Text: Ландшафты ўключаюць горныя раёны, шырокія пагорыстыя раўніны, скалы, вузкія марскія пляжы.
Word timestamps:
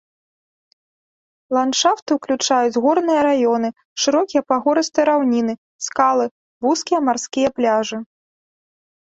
Ландшафты 1.57 2.11
ўключаюць 2.17 2.79
горныя 2.87 3.19
раёны, 3.27 3.69
шырокія 4.05 4.41
пагорыстыя 4.53 5.05
раўніны, 5.11 5.53
скалы, 5.89 6.25
вузкія 6.67 6.99
марскія 7.11 7.49
пляжы. 7.61 7.97